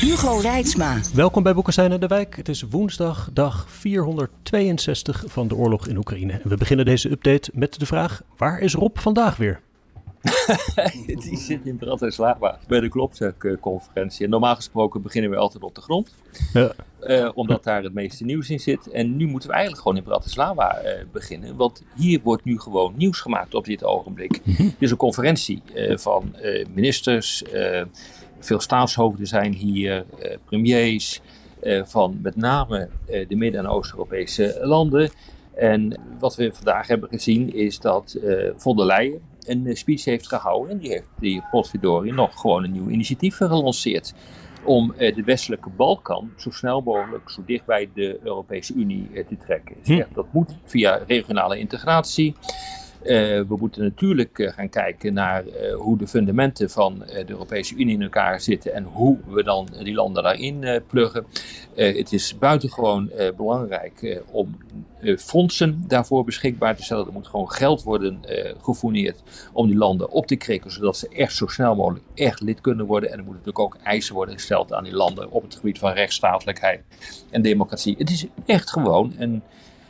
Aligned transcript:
Hugo 0.00 0.38
Reitsma. 0.42 1.00
Welkom 1.14 1.42
bij 1.42 1.54
Boekenstein 1.54 1.92
en 1.92 2.00
de 2.00 2.06
Wijk. 2.06 2.36
Het 2.36 2.48
is 2.48 2.62
woensdag, 2.62 3.30
dag 3.32 3.66
462 3.70 5.24
van 5.26 5.48
de 5.48 5.54
oorlog 5.54 5.86
in 5.86 5.96
Oekraïne. 5.96 6.32
En 6.32 6.48
we 6.48 6.56
beginnen 6.56 6.84
deze 6.84 7.10
update 7.10 7.50
met 7.54 7.78
de 7.78 7.86
vraag: 7.86 8.22
waar 8.36 8.60
is 8.60 8.74
Rob 8.74 8.96
vandaag 8.98 9.36
weer? 9.36 9.60
die 11.06 11.38
zit 11.38 11.66
in 11.66 11.76
Bratislava 11.76 12.58
bij 12.68 12.80
de 12.80 12.88
Klopzak-conferentie. 12.88 14.24
En 14.24 14.30
normaal 14.30 14.54
gesproken 14.54 15.02
beginnen 15.02 15.30
we 15.30 15.36
altijd 15.36 15.62
op 15.62 15.74
de 15.74 15.80
grond. 15.80 16.14
Ja. 16.52 16.72
Uh, 17.02 17.30
omdat 17.34 17.64
daar 17.64 17.82
het 17.82 17.94
meeste 17.94 18.24
nieuws 18.24 18.50
in 18.50 18.60
zit. 18.60 18.90
En 18.90 19.16
nu 19.16 19.26
moeten 19.26 19.48
we 19.48 19.54
eigenlijk 19.54 19.82
gewoon 19.82 19.98
in 19.98 20.04
Bratislava 20.04 20.82
uh, 20.82 20.90
beginnen. 21.12 21.56
Want 21.56 21.82
hier 21.94 22.20
wordt 22.22 22.44
nu 22.44 22.60
gewoon 22.60 22.94
nieuws 22.96 23.20
gemaakt 23.20 23.54
op 23.54 23.64
dit 23.64 23.84
ogenblik. 23.84 24.40
Mm 24.44 24.54
-hmm. 24.54 24.74
is 24.78 24.90
een 24.90 24.96
conferentie 24.96 25.62
uh, 25.74 25.96
van 25.96 26.36
ministers. 26.74 27.44
Veel 28.38 28.60
staatshoofden 28.60 29.26
zijn 29.26 29.52
hier. 29.52 30.04
premiers. 30.44 31.20
van 31.84 32.18
met 32.22 32.36
name 32.36 32.88
de 33.06 33.36
Midden- 33.36 33.60
en 33.60 33.66
Oost-Europese 33.66 34.58
landen. 34.62 35.10
En 35.54 36.00
wat 36.18 36.36
we 36.36 36.52
vandaag 36.52 36.86
hebben 36.86 37.08
gezien 37.08 37.54
is 37.54 37.78
dat 37.80 38.18
von 38.56 38.76
der 38.76 38.86
Leyen 38.86 39.20
een 39.48 39.76
speech 39.76 40.04
heeft 40.04 40.28
gehouden. 40.28 40.70
En 40.70 40.78
die 40.78 40.90
heeft 40.90 41.08
die 41.18 41.42
potverdorie 41.50 42.12
nog 42.12 42.40
gewoon 42.40 42.64
een 42.64 42.72
nieuw 42.72 42.88
initiatief 42.88 43.36
gelanceerd. 43.36 44.14
Om 44.64 44.92
eh, 44.92 45.14
de 45.14 45.22
westelijke 45.22 45.70
Balkan 45.70 46.30
zo 46.36 46.50
snel 46.50 46.80
mogelijk 46.80 47.30
zo 47.30 47.42
dicht 47.46 47.64
bij 47.64 47.90
de 47.94 48.18
Europese 48.22 48.74
Unie 48.74 49.08
eh, 49.14 49.26
te 49.26 49.36
trekken. 49.36 49.76
Hm. 49.82 50.04
Dat 50.14 50.26
moet 50.32 50.56
via 50.64 51.00
regionale 51.06 51.58
integratie. 51.58 52.34
Uh, 53.02 53.08
we 53.48 53.56
moeten 53.58 53.82
natuurlijk 53.82 54.38
uh, 54.38 54.52
gaan 54.52 54.68
kijken 54.68 55.12
naar 55.12 55.44
uh, 55.46 55.74
hoe 55.74 55.98
de 55.98 56.06
fundamenten 56.06 56.70
van 56.70 56.98
de 56.98 57.24
Europese 57.26 57.74
Unie 57.74 57.94
in 57.94 58.02
elkaar 58.02 58.40
zitten 58.40 58.74
en 58.74 58.84
hoe 58.84 59.18
we 59.26 59.42
dan 59.42 59.68
die 59.82 59.94
landen 59.94 60.22
daarin 60.22 60.82
pluggen. 60.86 61.26
het 61.74 62.12
is 62.12 62.38
buitengewoon 62.38 63.10
belangrijk 63.36 64.22
om 64.30 64.56
fondsen 65.18 65.84
daarvoor 65.86 66.24
beschikbaar 66.24 66.76
te 66.76 66.82
stellen. 66.82 67.06
Er 67.06 67.12
moet 67.12 67.26
gewoon 67.26 67.50
geld 67.50 67.82
worden 67.82 68.20
gefourneerd 68.62 69.22
om 69.52 69.66
die 69.66 69.76
landen 69.76 70.10
op 70.10 70.26
te 70.26 70.36
krikken, 70.36 70.70
zodat 70.70 70.96
ze 70.96 71.08
echt 71.08 71.34
zo 71.34 71.46
snel 71.46 71.74
mogelijk 71.74 72.04
echt 72.14 72.40
lid 72.40 72.60
kunnen 72.60 72.86
worden. 72.86 73.10
En 73.10 73.18
er 73.18 73.24
moeten 73.24 73.44
natuurlijk 73.46 73.74
ook 73.74 73.82
eisen 73.82 74.14
worden 74.14 74.34
gesteld 74.34 74.72
aan 74.72 74.84
die 74.84 74.94
landen 74.94 75.30
op 75.30 75.42
het 75.42 75.54
gebied 75.54 75.78
van 75.78 75.92
rechtsstatelijkheid 75.92 76.80
en 77.30 77.42
democratie. 77.42 77.94
Het 77.98 78.10
is 78.10 78.26
echt 78.46 78.70
gewoon 78.70 79.14
een 79.18 79.42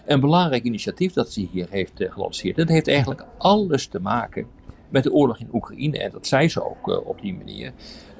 een 0.08 0.20
belangrijk 0.20 0.62
initiatief 0.62 1.12
dat 1.12 1.32
ze 1.32 1.48
hier 1.52 1.66
heeft 1.70 2.00
uh, 2.00 2.12
gelanceerd. 2.12 2.56
Dat 2.56 2.68
heeft 2.68 2.88
eigenlijk 2.88 3.24
alles 3.38 3.86
te 3.86 4.00
maken 4.00 4.46
met 4.88 5.02
de 5.02 5.12
oorlog 5.12 5.38
in 5.38 5.48
Oekraïne. 5.52 5.98
En 5.98 6.10
dat 6.10 6.26
zei 6.26 6.48
ze 6.48 6.64
ook 6.64 6.88
uh, 6.88 7.06
op 7.06 7.20
die 7.20 7.34
manier. 7.34 7.72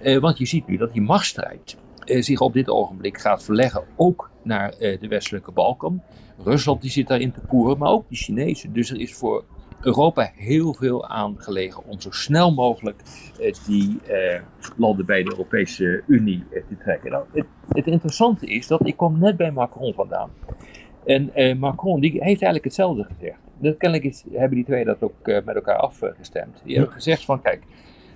Uh, 0.03 0.19
want 0.19 0.39
je 0.39 0.47
ziet 0.47 0.67
nu 0.67 0.77
dat 0.77 0.93
die 0.93 1.03
machtsstrijd 1.03 1.77
zich 2.05 2.41
op 2.41 2.53
dit 2.53 2.69
ogenblik 2.69 3.19
gaat 3.19 3.45
verleggen 3.45 3.85
ook 3.97 4.31
naar 4.43 4.75
de 4.79 5.09
westelijke 5.09 5.53
Balkan. 5.53 6.03
Rusland 6.45 6.83
die 6.83 6.91
zit 6.91 7.09
daarin 7.09 7.33
te 7.33 7.41
poeren, 7.41 7.79
maar 7.79 7.91
ook 7.91 8.09
de 8.09 8.17
Chinezen. 8.17 8.73
Dus 8.73 8.91
er 8.91 9.01
is 9.01 9.15
voor 9.15 9.45
Europa 9.81 10.31
heel 10.35 10.75
veel 10.75 11.09
aan 11.09 11.35
gelegen 11.39 11.85
om 11.87 12.01
zo 12.01 12.11
snel 12.11 12.55
mogelijk 12.55 13.03
die 13.67 14.01
landen 14.77 15.07
bij 15.07 15.23
de 15.23 15.31
Europese 15.31 16.03
Unie 16.07 16.45
te 16.51 16.77
trekken. 16.79 17.11
Nou, 17.11 17.25
het, 17.33 17.47
het 17.69 17.87
interessante 17.87 18.47
is 18.47 18.67
dat 18.67 18.87
ik 18.87 18.97
kom 18.97 19.19
net 19.19 19.37
bij 19.37 19.51
Macron 19.51 19.95
vandaan. 19.95 20.31
En 21.09 21.31
uh, 21.35 21.57
Macron 21.57 22.01
die 22.01 22.11
heeft 22.11 22.25
eigenlijk 22.25 22.65
hetzelfde 22.65 23.05
gezegd. 23.05 23.39
Dat 23.59 23.77
kennelijk 23.77 24.09
is, 24.09 24.25
hebben 24.33 24.57
die 24.57 24.65
twee 24.65 24.85
dat 24.85 25.03
ook 25.03 25.29
uh, 25.29 25.39
met 25.45 25.55
elkaar 25.55 25.77
afgestemd. 25.77 26.61
Die 26.65 26.77
hebben 26.77 26.95
gezegd 26.95 27.25
van 27.25 27.43
kijk, 27.43 27.63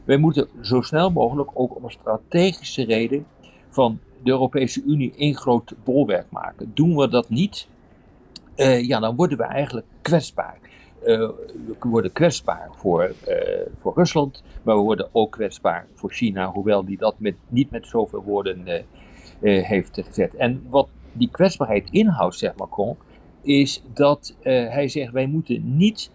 wij 0.05 0.17
moeten 0.17 0.49
zo 0.61 0.81
snel 0.81 1.11
mogelijk 1.11 1.51
ook 1.55 1.77
om 1.77 1.85
een 1.85 1.91
strategische 1.91 2.85
reden 2.85 3.27
van 3.69 3.99
de 4.23 4.31
Europese 4.31 4.83
Unie 4.87 5.13
één 5.17 5.35
groot 5.35 5.75
bolwerk 5.85 6.31
maken. 6.31 6.71
Doen 6.75 6.97
we 6.97 7.09
dat 7.09 7.29
niet, 7.29 7.69
uh, 8.57 8.87
ja, 8.87 9.01
dan 9.01 9.17
worden 9.17 9.39
we 9.39 9.45
eigenlijk 9.45 9.87
kwetsbaar. 10.03 10.59
we 11.01 11.77
worden 11.81 12.13
kwetsbaar 12.13 12.69
voor, 12.77 13.15
voor 13.79 13.93
Rusland, 13.95 14.43
maar 14.63 14.77
we 14.77 14.83
worden 14.83 15.09
ook 15.13 15.33
kwetsbaar 15.33 15.87
voor 15.95 16.11
China, 16.11 16.51
hoewel 16.51 16.85
die 16.85 16.99
dat 16.99 17.15
met, 17.19 17.35
niet 17.49 17.71
met 17.71 17.87
zoveel 17.87 18.23
woorden 18.23 18.87
heeft 19.41 20.01
gezet. 20.05 20.35
En 20.35 20.67
wat 20.69 20.89
die 21.13 21.29
kwetsbaarheid 21.31 21.89
inhoudt, 21.91 22.37
zegt 22.37 22.57
Macron, 22.57 22.97
is 23.43 23.83
dat 23.95 24.35
uh, 24.39 24.45
hij 24.69 24.89
zegt: 24.89 25.13
wij 25.13 25.27
moeten 25.27 25.77
niet 25.77 26.11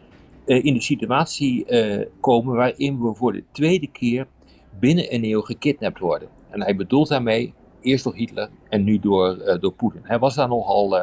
uh, 0.45 0.65
in 0.65 0.73
de 0.73 0.81
situatie 0.81 1.65
uh, 1.67 2.05
komen 2.19 2.55
waarin 2.55 3.01
we 3.01 3.13
voor 3.15 3.33
de 3.33 3.43
tweede 3.51 3.87
keer 3.87 4.27
binnen 4.79 5.13
een 5.13 5.23
eeuw 5.23 5.41
gekidnapt 5.41 5.99
worden. 5.99 6.27
En 6.49 6.61
hij 6.61 6.75
bedoelt 6.75 7.07
daarmee 7.07 7.53
eerst 7.81 8.03
door 8.03 8.15
Hitler 8.15 8.49
en 8.69 8.83
nu 8.83 8.99
door, 8.99 9.57
door 9.59 9.73
Poetin. 9.73 10.01
Hij 10.03 10.19
was 10.19 10.35
daar 10.35 10.47
nogal, 10.47 10.99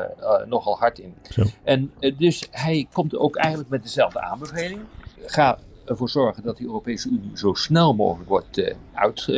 nogal 0.46 0.78
hard 0.78 0.98
in. 0.98 1.14
Zo. 1.30 1.42
En 1.62 1.90
dus 2.18 2.48
hij 2.50 2.86
komt 2.92 3.16
ook 3.16 3.36
eigenlijk 3.36 3.70
met 3.70 3.82
dezelfde 3.82 4.20
aanbeveling. 4.20 4.80
Ga 5.20 5.58
ervoor 5.84 6.08
zorgen 6.08 6.42
dat 6.42 6.56
die 6.56 6.66
Europese 6.66 7.08
Unie 7.08 7.30
zo 7.34 7.52
snel 7.52 7.94
mogelijk 7.94 8.28
wordt 8.28 8.74
uit 8.92 9.28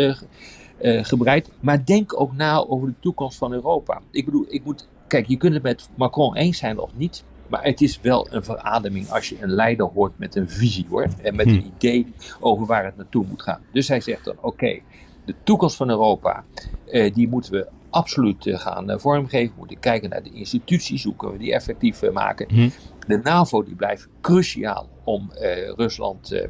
uh, 0.80 1.04
gebreid. 1.04 1.50
Maar 1.60 1.84
denk 1.84 2.20
ook 2.20 2.32
na 2.32 2.56
over 2.56 2.88
de 2.88 2.94
toekomst 3.00 3.38
van 3.38 3.52
Europa. 3.52 4.00
Ik 4.10 4.24
bedoel, 4.24 4.44
ik 4.48 4.64
moet, 4.64 4.88
kijk, 5.06 5.26
je 5.26 5.36
kunt 5.36 5.54
het 5.54 5.62
met 5.62 5.88
Macron 5.94 6.36
eens 6.36 6.58
zijn 6.58 6.78
of 6.78 6.90
niet. 6.94 7.24
Maar 7.48 7.64
het 7.64 7.80
is 7.80 8.00
wel 8.00 8.26
een 8.30 8.44
verademing 8.44 9.10
als 9.10 9.28
je 9.28 9.36
een 9.40 9.50
leider 9.50 9.86
hoort 9.86 10.18
met 10.18 10.34
een 10.34 10.48
visie 10.48 10.86
hoor. 10.88 11.06
En 11.22 11.36
met 11.36 11.46
een 11.46 11.60
hm. 11.60 11.66
idee 11.76 12.14
over 12.40 12.66
waar 12.66 12.84
het 12.84 12.96
naartoe 12.96 13.24
moet 13.28 13.42
gaan. 13.42 13.60
Dus 13.72 13.88
hij 13.88 14.00
zegt 14.00 14.24
dan: 14.24 14.36
oké, 14.40 14.78
de 15.24 15.34
toekomst 15.42 15.76
van 15.76 15.90
Europa, 15.90 16.44
uh, 16.86 17.14
die 17.14 17.28
moeten 17.28 17.52
we 17.52 17.66
absoluut 17.90 18.46
uh, 18.46 18.58
gaan 18.58 19.00
vormgeven. 19.00 19.52
We 19.52 19.58
moeten 19.58 19.78
kijken 19.78 20.10
naar 20.10 20.22
de 20.22 20.32
instituties, 20.32 21.04
hoe 21.04 21.16
kunnen 21.16 21.36
we 21.36 21.42
die 21.42 21.54
effectief 21.54 22.12
maken. 22.12 22.48
Hm. 22.48 22.68
De 23.06 23.20
NAVO 23.22 23.64
die 23.64 23.74
blijft 23.74 24.08
cruciaal 24.20 24.88
om 25.04 25.30
Rusland 25.76 26.46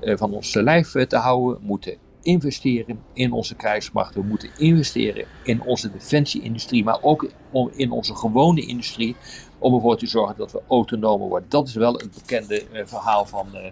van 0.00 0.32
ons 0.32 0.54
lijf 0.54 0.90
te 0.90 1.16
houden. 1.16 1.60
We 1.60 1.66
moeten 1.66 1.96
investeren 2.28 3.00
in 3.12 3.32
onze 3.32 3.54
krijgsmacht. 3.54 4.14
We 4.14 4.22
moeten 4.22 4.50
investeren 4.58 5.24
in 5.42 5.62
onze 5.62 5.92
defensieindustrie, 5.92 6.84
maar 6.84 7.02
ook 7.02 7.30
in 7.72 7.90
onze 7.90 8.14
gewone 8.14 8.60
industrie. 8.60 9.16
Om 9.58 9.74
ervoor 9.74 9.96
te 9.96 10.06
zorgen 10.06 10.36
dat 10.36 10.52
we 10.52 10.60
autonomer 10.68 11.28
worden. 11.28 11.48
Dat 11.48 11.68
is 11.68 11.74
wel 11.74 11.92
het 11.92 12.14
bekende 12.14 12.64
uh, 12.72 12.80
verhaal 12.84 13.26
van, 13.26 13.46
uh, 13.54 13.64
uh, 13.64 13.70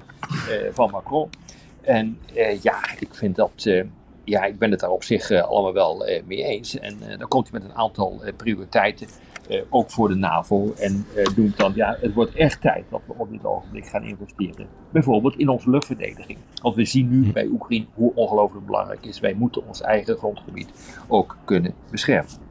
van 0.72 0.90
Macron. 0.90 1.30
En 1.80 2.18
ja, 2.62 2.98
ik 2.98 3.14
vind 3.14 3.36
dat. 3.36 3.66
Ja, 4.26 4.44
ik 4.44 4.58
ben 4.58 4.70
het 4.70 4.80
daar 4.80 4.90
op 4.90 5.04
zich 5.04 5.30
allemaal 5.30 5.72
wel 5.72 6.04
mee 6.26 6.44
eens. 6.44 6.78
En 6.78 6.98
dan 7.18 7.28
komt 7.28 7.50
hij 7.50 7.60
met 7.60 7.70
een 7.70 7.76
aantal 7.76 8.22
prioriteiten. 8.36 9.06
Ook 9.70 9.90
voor 9.90 10.08
de 10.08 10.14
NAVO. 10.14 10.72
En 10.78 11.06
doen 11.34 11.52
dan, 11.56 11.72
ja, 11.74 11.96
het 12.00 12.14
wordt 12.14 12.34
echt 12.34 12.60
tijd 12.60 12.84
dat 12.90 13.00
we 13.06 13.14
op 13.16 13.30
dit 13.30 13.44
ogenblik 13.44 13.86
gaan 13.86 14.04
investeren. 14.04 14.66
Bijvoorbeeld 14.90 15.36
in 15.36 15.48
onze 15.48 15.70
luchtverdediging. 15.70 16.38
Want 16.62 16.74
we 16.74 16.84
zien 16.84 17.08
nu 17.08 17.32
bij 17.32 17.46
Oekraïne 17.46 17.86
hoe 17.94 18.12
ongelooflijk 18.14 18.66
belangrijk 18.66 19.06
is. 19.06 19.20
Wij 19.20 19.34
moeten 19.34 19.66
ons 19.66 19.80
eigen 19.80 20.16
grondgebied 20.16 20.68
ook 21.08 21.36
kunnen 21.44 21.74
beschermen. 21.90 22.45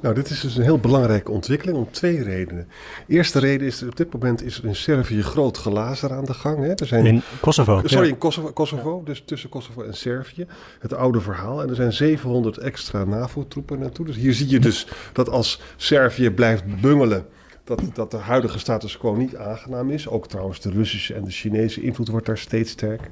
Nou, 0.00 0.14
dit 0.14 0.30
is 0.30 0.40
dus 0.40 0.56
een 0.56 0.62
heel 0.62 0.78
belangrijke 0.78 1.30
ontwikkeling 1.30 1.78
om 1.78 1.90
twee 1.90 2.22
redenen. 2.22 2.68
eerste 3.06 3.38
reden 3.38 3.66
is, 3.66 3.82
op 3.82 3.96
dit 3.96 4.12
moment 4.12 4.42
is 4.42 4.58
er 4.58 4.64
in 4.64 4.76
Servië 4.76 5.22
groot 5.22 5.56
glazer 5.56 6.12
aan 6.12 6.24
de 6.24 6.34
gang. 6.34 6.58
Hè. 6.58 6.74
Er 6.74 6.86
zijn, 6.86 7.06
in 7.06 7.22
Kosovo. 7.40 7.80
Sorry, 7.84 8.08
in 8.08 8.18
Kosovo, 8.18 8.52
Kosovo 8.52 9.02
dus 9.04 9.22
tussen 9.24 9.48
Kosovo 9.48 9.82
en 9.82 9.94
Servië. 9.94 10.46
Het 10.78 10.94
oude 10.94 11.20
verhaal. 11.20 11.62
En 11.62 11.68
er 11.68 11.74
zijn 11.74 11.92
700 11.92 12.58
extra 12.58 13.04
NAVO-troepen 13.04 13.78
naartoe. 13.78 14.06
Dus 14.06 14.16
hier 14.16 14.34
zie 14.34 14.48
je 14.48 14.58
dus 14.58 14.86
dat 15.12 15.28
als 15.28 15.60
Servië 15.76 16.30
blijft 16.30 16.80
bungelen... 16.80 17.26
Dat, 17.64 17.82
dat 17.92 18.10
de 18.10 18.16
huidige 18.16 18.58
status 18.58 18.98
quo 18.98 19.14
niet 19.14 19.36
aangenaam 19.36 19.90
is. 19.90 20.08
Ook 20.08 20.28
trouwens 20.28 20.60
de 20.60 20.70
Russische 20.70 21.14
en 21.14 21.24
de 21.24 21.30
Chinese 21.30 21.82
invloed 21.82 22.08
wordt 22.08 22.26
daar 22.26 22.38
steeds 22.38 22.70
sterker. 22.70 23.10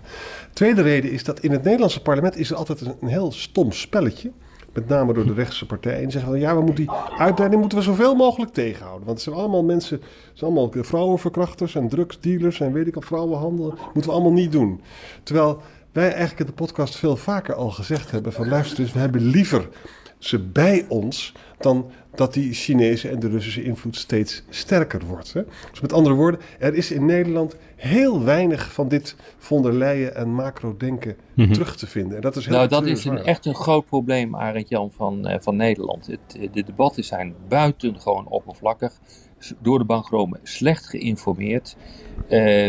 Tweede 0.52 0.82
reden 0.82 1.10
is 1.10 1.24
dat 1.24 1.40
in 1.40 1.50
het 1.50 1.62
Nederlandse 1.62 2.02
parlement 2.02 2.36
is 2.36 2.50
er 2.50 2.56
altijd 2.56 2.80
een, 2.80 2.94
een 3.00 3.08
heel 3.08 3.32
stom 3.32 3.72
spelletje 3.72 4.30
met 4.72 4.88
name 4.88 5.12
door 5.12 5.26
de 5.26 5.34
rechtse 5.34 5.66
partijen. 5.66 6.02
En 6.02 6.10
zeggen 6.10 6.30
van 6.30 6.40
ja, 6.40 6.54
we 6.56 6.62
moeten 6.62 6.84
die 6.84 6.94
uitbreiding 7.18 7.60
moeten 7.60 7.78
we 7.78 7.84
zoveel 7.84 8.14
mogelijk 8.14 8.52
tegenhouden. 8.52 9.06
Want 9.06 9.18
het 9.18 9.26
zijn 9.26 9.36
allemaal 9.36 9.64
mensen, 9.64 9.96
het 10.00 10.38
zijn 10.38 10.50
allemaal 10.50 10.84
vrouwenverkrachters 10.84 11.74
en 11.74 11.88
drugsdealers 11.88 12.60
en 12.60 12.72
weet 12.72 12.86
ik 12.86 12.96
al, 12.96 13.02
vrouwenhandel. 13.02 13.74
Moeten 13.84 14.10
we 14.10 14.16
allemaal 14.16 14.32
niet 14.32 14.52
doen. 14.52 14.80
Terwijl 15.22 15.60
wij 15.92 16.08
eigenlijk 16.08 16.40
in 16.40 16.46
de 16.46 16.52
podcast 16.52 16.96
veel 16.96 17.16
vaker 17.16 17.54
al 17.54 17.70
gezegd 17.70 18.10
hebben 18.10 18.32
van 18.32 18.48
luister 18.48 18.80
eens, 18.80 18.92
we 18.92 18.98
hebben 18.98 19.22
liever 19.22 19.68
ze 20.18 20.38
bij 20.38 20.84
ons 20.88 21.32
dan 21.58 21.90
dat 22.14 22.34
die 22.34 22.52
Chinese 22.52 23.08
en 23.08 23.20
de 23.20 23.28
Russische 23.28 23.62
invloed 23.62 23.96
steeds 23.96 24.42
sterker 24.48 25.06
wordt. 25.06 25.32
Hè? 25.32 25.42
Dus 25.70 25.80
met 25.80 25.92
andere 25.92 26.14
woorden, 26.14 26.40
er 26.58 26.74
is 26.74 26.90
in 26.90 27.06
Nederland 27.06 27.56
heel 27.76 28.24
weinig 28.24 28.72
van 28.72 28.88
dit 28.88 29.16
von 29.38 29.62
der 29.62 29.72
Leyen 29.72 30.14
en 30.14 30.34
macro-denken 30.34 31.16
mhm. 31.34 31.52
terug 31.52 31.76
te 31.76 31.86
vinden. 31.86 32.16
En 32.16 32.22
dat 32.22 32.36
is 32.36 32.46
heel 32.46 32.54
nou, 32.54 32.68
dat 32.68 32.86
is 32.86 33.04
een, 33.04 33.18
echt 33.18 33.46
een 33.46 33.54
groot 33.54 33.86
probleem, 33.86 34.36
Arend 34.36 34.68
Jan, 34.68 34.90
van, 34.90 35.30
uh, 35.30 35.36
van 35.40 35.56
Nederland. 35.56 36.06
Het, 36.06 36.52
de 36.52 36.62
debatten 36.64 37.04
zijn 37.04 37.34
buitengewoon 37.48 38.28
oppervlakkig, 38.28 39.00
door 39.58 39.78
de 39.78 39.84
bankromen 39.84 40.40
slecht 40.42 40.86
geïnformeerd. 40.86 41.76
Uh, 42.22 42.28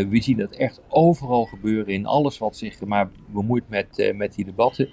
we 0.10 0.22
zien 0.22 0.38
dat 0.38 0.52
echt 0.52 0.82
overal 0.88 1.46
gebeuren 1.46 1.94
in 1.94 2.06
alles 2.06 2.38
wat 2.38 2.58
zich 2.58 2.86
maar 2.86 3.10
bemoeit 3.34 3.70
met, 3.70 3.88
uh, 3.96 4.16
met 4.16 4.36
die 4.36 4.46
debatten. 4.46 4.90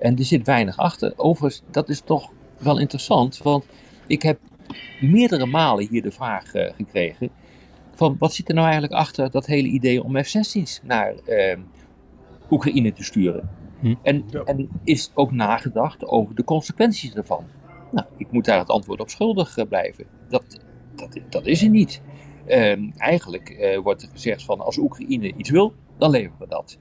En 0.00 0.18
er 0.18 0.24
zit 0.24 0.46
weinig 0.46 0.76
achter. 0.76 1.12
Overigens, 1.16 1.62
dat 1.70 1.88
is 1.88 2.00
toch 2.00 2.30
wel 2.58 2.78
interessant, 2.78 3.38
want 3.38 3.64
ik 4.06 4.22
heb 4.22 4.38
meerdere 5.00 5.46
malen 5.46 5.88
hier 5.88 6.02
de 6.02 6.10
vraag 6.10 6.54
uh, 6.54 6.70
gekregen 6.76 7.30
van 7.94 8.16
wat 8.18 8.32
zit 8.32 8.48
er 8.48 8.54
nou 8.54 8.66
eigenlijk 8.66 8.96
achter 8.96 9.30
dat 9.30 9.46
hele 9.46 9.68
idee 9.68 10.02
om 10.04 10.22
F-16's 10.22 10.80
naar 10.82 11.14
uh, 11.26 11.56
Oekraïne 12.50 12.92
te 12.92 13.04
sturen? 13.04 13.50
Hm. 13.80 13.94
En, 14.02 14.24
en, 14.44 14.68
is 14.84 15.10
ook 15.14 15.32
nagedacht 15.32 16.06
over 16.06 16.34
de 16.34 16.44
consequenties 16.44 17.14
ervan? 17.14 17.44
Nou, 17.90 18.06
ik 18.16 18.30
moet 18.30 18.44
daar 18.44 18.58
het 18.58 18.68
antwoord 18.68 19.00
op 19.00 19.10
schuldig 19.10 19.56
uh, 19.56 19.64
blijven. 19.68 20.06
Dat, 20.28 20.60
dat, 20.94 21.18
dat 21.28 21.46
is 21.46 21.62
er 21.62 21.68
niet. 21.68 22.02
Ehm, 22.46 22.90
eigenlijk 22.96 23.78
wordt 23.82 24.02
er 24.02 24.08
gezegd 24.08 24.44
van 24.44 24.60
als 24.60 24.78
Oekraïne 24.78 25.34
iets 25.36 25.50
wil, 25.50 25.74
dan 25.98 26.10
leveren 26.10 26.38
we 26.38 26.46
dat. 26.48 26.78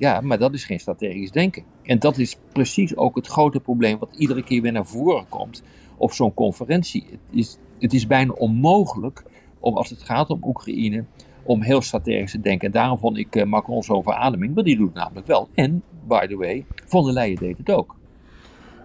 Ja, 0.00 0.20
maar 0.20 0.38
dat 0.38 0.54
is 0.54 0.64
geen 0.64 0.80
strategisch 0.80 1.30
denken. 1.30 1.62
En 1.82 1.98
dat 1.98 2.18
is 2.18 2.38
precies 2.52 2.96
ook 2.96 3.16
het 3.16 3.26
grote 3.26 3.60
probleem 3.60 3.98
wat 3.98 4.14
iedere 4.16 4.42
keer 4.42 4.62
weer 4.62 4.72
naar 4.72 4.86
voren 4.86 5.28
komt 5.28 5.62
op 5.96 6.12
zo'n 6.12 6.34
conferentie. 6.34 7.06
Het 7.10 7.20
is, 7.30 7.58
het 7.78 7.92
is 7.92 8.06
bijna 8.06 8.32
onmogelijk 8.32 9.22
om, 9.58 9.76
als 9.76 9.90
het 9.90 10.02
gaat 10.02 10.30
om 10.30 10.40
Oekraïne, 10.44 11.04
om 11.42 11.62
heel 11.62 11.82
strategisch 11.82 12.30
te 12.30 12.40
denken. 12.40 12.66
En 12.66 12.72
daarom 12.72 12.98
vond 12.98 13.18
ik 13.18 13.36
uh, 13.36 13.44
Macron 13.44 13.82
zo 13.82 14.02
verademing, 14.02 14.54
want 14.54 14.66
die 14.66 14.76
doet 14.76 14.86
het 14.86 14.96
namelijk 14.96 15.26
wel. 15.26 15.48
En, 15.54 15.82
by 16.06 16.26
the 16.26 16.36
way, 16.36 16.64
von 16.86 17.04
der 17.04 17.12
Leyen 17.12 17.36
deed 17.36 17.58
het 17.58 17.70
ook. 17.70 17.96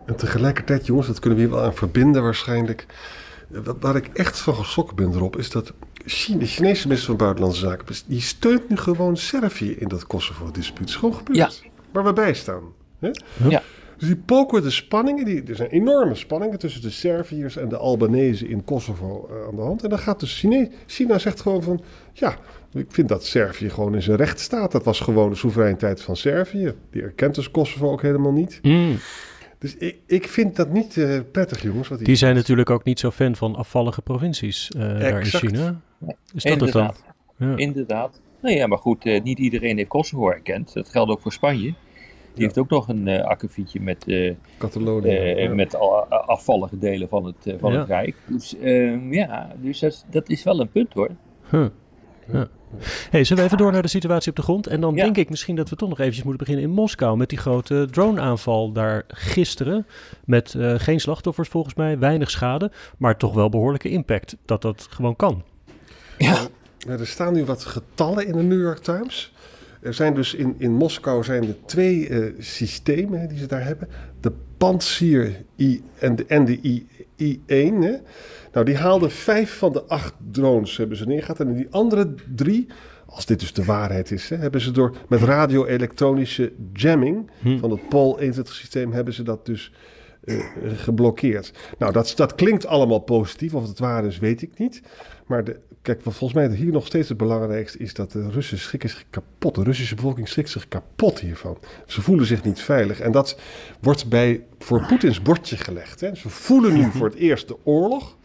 En 0.05 0.15
tegelijkertijd, 0.15 0.85
jongens, 0.85 1.07
dat 1.07 1.19
kunnen 1.19 1.39
we 1.39 1.45
hier 1.45 1.53
wel 1.53 1.63
aan 1.63 1.73
verbinden 1.73 2.23
waarschijnlijk. 2.23 2.85
Waar 3.79 3.95
ik 3.95 4.07
echt 4.07 4.39
van 4.39 4.53
geschrokken 4.53 4.95
ben 4.95 5.13
erop, 5.13 5.37
is 5.37 5.49
dat 5.49 5.73
China, 6.05 6.39
de 6.39 6.45
Chinese 6.45 6.87
minister 6.87 7.09
van 7.09 7.17
Buitenlandse 7.17 7.59
Zaken, 7.59 7.95
die 8.07 8.21
steunt 8.21 8.69
nu 8.69 8.77
gewoon 8.77 9.17
Servië 9.17 9.71
in 9.71 9.87
dat 9.87 10.07
Kosovo-dispuut. 10.07 10.89
Is 10.89 10.95
gewoon 10.95 11.15
gebeurd. 11.15 11.37
Ja. 11.63 11.69
Waar 11.91 12.03
we 12.03 12.13
bij 12.13 12.33
staan. 12.33 12.63
Hè? 12.99 13.09
Ja. 13.49 13.63
Dus 13.97 14.07
die 14.07 14.17
poken 14.17 14.61
de 14.61 14.69
spanningen, 14.69 15.25
die, 15.25 15.43
er 15.43 15.55
zijn 15.55 15.69
enorme 15.69 16.15
spanningen 16.15 16.59
tussen 16.59 16.81
de 16.81 16.89
Serviërs 16.89 17.57
en 17.57 17.69
de 17.69 17.77
Albanese 17.77 18.47
in 18.47 18.63
Kosovo 18.63 19.29
uh, 19.31 19.47
aan 19.47 19.55
de 19.55 19.61
hand. 19.61 19.83
En 19.83 19.89
dan 19.89 19.99
gaat 19.99 20.19
dus 20.19 20.39
China, 20.39 20.67
China 20.85 21.19
zegt 21.19 21.41
gewoon 21.41 21.63
van, 21.63 21.81
ja, 22.13 22.37
ik 22.73 22.85
vind 22.89 23.09
dat 23.09 23.25
Servië 23.25 23.69
gewoon 23.69 23.95
in 23.95 24.01
zijn 24.01 24.17
recht 24.17 24.39
staat. 24.39 24.71
Dat 24.71 24.83
was 24.83 24.99
gewoon 24.99 25.29
de 25.29 25.35
soevereiniteit 25.35 26.01
van 26.01 26.15
Servië. 26.15 26.73
Die 26.91 27.01
erkent 27.01 27.35
dus 27.35 27.51
Kosovo 27.51 27.91
ook 27.91 28.01
helemaal 28.01 28.31
niet. 28.31 28.59
Mm. 28.61 28.97
Dus 29.59 29.75
ik, 29.77 29.97
ik 30.05 30.27
vind 30.27 30.55
dat 30.55 30.71
niet 30.71 30.95
uh, 30.95 31.19
prettig, 31.31 31.61
jongens. 31.61 31.87
Wat 31.87 31.99
die 31.99 32.15
zijn 32.15 32.35
natuurlijk 32.35 32.69
ook 32.69 32.83
niet 32.83 32.99
zo 32.99 33.11
fan 33.11 33.35
van 33.35 33.55
afvallige 33.55 34.01
provincies 34.01 34.71
uh, 34.75 34.81
daar 34.81 35.19
in 35.19 35.25
China. 35.25 35.81
Is 36.33 36.43
dat 36.43 36.61
het 36.61 36.71
dan? 36.71 36.93
Ja. 37.37 37.55
Inderdaad. 37.55 38.21
Nou 38.41 38.55
ja, 38.55 38.67
maar 38.67 38.77
goed, 38.77 39.05
uh, 39.05 39.23
niet 39.23 39.39
iedereen 39.39 39.77
heeft 39.77 39.89
Kosovo 39.89 40.29
erkend. 40.29 40.73
Dat 40.73 40.89
geldt 40.89 41.11
ook 41.11 41.21
voor 41.21 41.31
Spanje. 41.31 41.73
Die 42.33 42.43
heeft 42.43 42.57
ook 42.57 42.69
nog 42.69 42.87
een 42.87 43.07
uh, 43.07 43.23
akkefietje 43.23 43.81
met, 43.81 44.07
uh, 44.07 44.33
Catalonië, 44.57 45.11
ja. 45.11 45.53
met 45.53 45.75
afvallige 46.09 46.77
delen 46.77 47.09
van 47.09 47.25
het, 47.25 47.55
van 47.59 47.73
het 47.73 47.87
Rijk. 47.87 48.15
Dus 48.25 48.57
ehm, 48.57 49.13
ja, 49.13 49.51
dus 49.61 49.79
dat, 49.79 50.05
dat, 50.09 50.29
is 50.29 50.43
wel 50.43 50.59
een 50.59 50.69
punt 50.69 50.93
hoor. 50.93 51.09
Huh. 51.49 51.65
Ja. 52.31 52.47
Hey, 53.09 53.23
zullen 53.23 53.43
we 53.43 53.49
even 53.49 53.63
door 53.63 53.71
naar 53.71 53.81
de 53.81 53.87
situatie 53.87 54.29
op 54.29 54.35
de 54.35 54.41
grond? 54.41 54.67
En 54.67 54.81
dan 54.81 54.95
denk 54.95 55.17
ik 55.17 55.29
misschien 55.29 55.55
dat 55.55 55.69
we 55.69 55.75
toch 55.75 55.89
nog 55.89 55.99
eventjes 55.99 56.23
moeten 56.23 56.45
beginnen 56.45 56.69
in 56.69 56.75
Moskou 56.75 57.17
met 57.17 57.29
die 57.29 57.37
grote 57.37 57.87
drone-aanval 57.91 58.71
daar 58.71 59.03
gisteren. 59.07 59.85
Met 60.25 60.53
uh, 60.53 60.73
geen 60.77 60.99
slachtoffers 60.99 61.49
volgens 61.49 61.73
mij, 61.73 61.99
weinig 61.99 62.31
schade, 62.31 62.71
maar 62.97 63.17
toch 63.17 63.33
wel 63.33 63.49
behoorlijke 63.49 63.89
impact 63.89 64.37
dat 64.45 64.61
dat 64.61 64.87
gewoon 64.89 65.15
kan. 65.15 65.43
Ja. 66.17 66.47
Er 66.87 67.07
staan 67.07 67.33
nu 67.33 67.45
wat 67.45 67.63
getallen 67.63 68.27
in 68.27 68.33
de 68.33 68.43
New 68.43 68.61
York 68.61 68.79
Times. 68.79 69.33
Er 69.81 69.93
zijn 69.93 70.13
dus 70.13 70.33
in, 70.33 70.55
in 70.57 70.71
Moskou 70.71 71.23
zijn 71.23 71.43
er 71.43 71.55
twee 71.65 72.09
uh, 72.09 72.33
systemen 72.39 73.27
die 73.27 73.37
ze 73.37 73.45
daar 73.45 73.63
hebben. 73.63 73.87
De 74.21 74.31
Pantsir 74.57 75.43
I 75.59 75.83
en 75.99 76.15
de, 76.15 76.25
en 76.25 76.45
de 76.45 76.59
I, 76.61 76.87
I1. 77.21 77.73
Hè. 77.79 77.95
Nou, 78.53 78.65
die 78.65 78.77
haalden 78.77 79.11
vijf 79.11 79.57
van 79.57 79.73
de 79.73 79.83
acht 79.83 80.13
drones 80.31 80.77
hebben 80.77 80.97
ze 80.97 81.05
neergehaald. 81.05 81.39
En 81.39 81.53
die 81.53 81.67
andere 81.69 82.13
drie, 82.35 82.67
als 83.05 83.25
dit 83.25 83.39
dus 83.39 83.53
de 83.53 83.65
waarheid 83.65 84.11
is, 84.11 84.29
hè, 84.29 84.35
hebben 84.35 84.61
ze 84.61 84.71
door 84.71 84.95
met 85.07 85.21
radio-elektronische 85.21 86.53
jamming 86.73 87.31
hm. 87.41 87.57
van 87.57 87.71
het 87.71 87.89
POL 87.89 88.19
21 88.19 88.53
systeem 88.53 88.91
hebben 88.91 89.13
ze 89.13 89.23
dat 89.23 89.45
dus 89.45 89.71
uh, 90.23 90.43
geblokkeerd. 90.75 91.53
Nou, 91.77 91.93
dat, 91.93 92.13
dat 92.15 92.35
klinkt 92.35 92.65
allemaal 92.65 92.99
positief. 92.99 93.53
Of 93.53 93.67
het 93.67 93.79
waar 93.79 94.05
is, 94.05 94.19
weet 94.19 94.41
ik 94.41 94.57
niet. 94.57 94.81
Maar 95.25 95.43
de, 95.43 95.59
kijk, 95.85 96.01
volgens 96.01 96.33
mij 96.33 96.47
hier 96.47 96.71
nog 96.71 96.85
steeds 96.85 97.09
het 97.09 97.17
belangrijkste 97.17 97.77
is 97.77 97.93
dat 97.93 98.11
de 98.11 98.29
Russen 98.29 98.57
schrikken 98.57 98.89
zich 98.89 99.05
kapot. 99.09 99.55
De 99.55 99.63
Russische 99.63 99.95
bevolking 99.95 100.27
schrikt 100.27 100.49
zich 100.49 100.67
kapot 100.67 101.19
hiervan. 101.19 101.57
Ze 101.85 102.01
voelen 102.01 102.25
zich 102.25 102.43
niet 102.43 102.59
veilig. 102.59 102.99
En 102.99 103.11
dat 103.11 103.39
wordt 103.81 104.09
bij, 104.09 104.43
voor 104.59 104.85
Poetins 104.87 105.21
bordje 105.21 105.57
gelegd. 105.57 105.99
Hè. 105.99 106.15
Ze 106.15 106.29
voelen 106.29 106.73
nu 106.73 106.91
voor 106.97 107.07
het 107.07 107.15
eerst 107.15 107.47
de 107.47 107.57
oorlog. 107.63 108.17